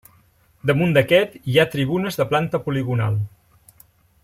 [0.69, 3.21] Damunt d'aquest hi ha tribunes de planta poligonal.